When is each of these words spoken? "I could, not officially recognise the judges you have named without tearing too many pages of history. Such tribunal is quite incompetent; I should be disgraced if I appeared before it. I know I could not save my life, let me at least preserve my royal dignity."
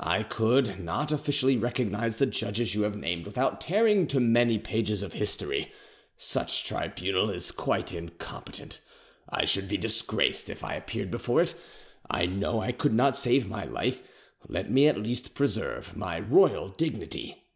"I 0.00 0.22
could, 0.22 0.80
not 0.80 1.12
officially 1.12 1.56
recognise 1.56 2.18
the 2.18 2.26
judges 2.26 2.74
you 2.74 2.82
have 2.82 2.94
named 2.94 3.24
without 3.24 3.58
tearing 3.58 4.06
too 4.06 4.20
many 4.20 4.58
pages 4.58 5.02
of 5.02 5.14
history. 5.14 5.72
Such 6.18 6.64
tribunal 6.64 7.30
is 7.30 7.50
quite 7.50 7.90
incompetent; 7.90 8.82
I 9.30 9.46
should 9.46 9.68
be 9.70 9.78
disgraced 9.78 10.50
if 10.50 10.62
I 10.62 10.74
appeared 10.74 11.10
before 11.10 11.40
it. 11.40 11.54
I 12.10 12.26
know 12.26 12.60
I 12.60 12.72
could 12.72 12.92
not 12.92 13.16
save 13.16 13.48
my 13.48 13.64
life, 13.64 14.02
let 14.46 14.70
me 14.70 14.88
at 14.88 14.98
least 15.02 15.34
preserve 15.34 15.96
my 15.96 16.20
royal 16.20 16.68
dignity." 16.68 17.46